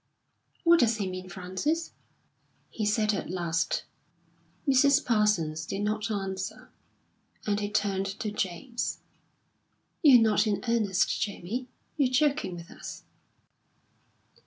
"What 0.63 0.79
does 0.79 0.97
he 0.97 1.07
mean, 1.07 1.29
Frances?" 1.29 1.91
he 2.71 2.87
said 2.87 3.13
at 3.13 3.29
last. 3.29 3.83
Mrs. 4.67 5.05
Parsons 5.05 5.63
did 5.63 5.83
not 5.83 6.09
answer, 6.09 6.71
and 7.45 7.59
he 7.59 7.69
turned 7.69 8.07
to 8.07 8.31
James. 8.31 8.97
"You're 10.01 10.19
not 10.23 10.47
in 10.47 10.63
earnest, 10.67 11.21
Jamie? 11.21 11.67
You're 11.97 12.09
joking 12.11 12.55
with 12.55 12.71
us?" 12.71 13.03